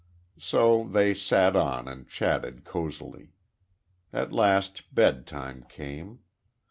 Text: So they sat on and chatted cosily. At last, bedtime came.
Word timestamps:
So 0.39 0.85
they 0.87 1.13
sat 1.13 1.55
on 1.55 1.87
and 1.87 2.09
chatted 2.09 2.63
cosily. 2.63 3.33
At 4.11 4.33
last, 4.33 4.81
bedtime 4.95 5.63
came. 5.69 6.21